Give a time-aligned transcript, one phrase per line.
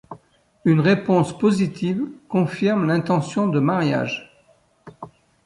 [0.65, 4.33] Une réponse positive confirme l'intention de mariage.